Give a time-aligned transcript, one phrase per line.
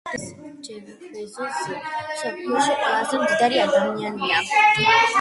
[0.09, 0.23] დღეს
[0.67, 4.45] ჯეფ ბეზოსი მსოფლიოში ყველაზე მდიდარი ადამიანია.